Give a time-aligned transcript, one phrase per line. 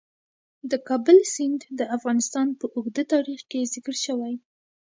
[0.71, 4.33] د کابل سیند د افغانستان په اوږده تاریخ کې ذکر شوی.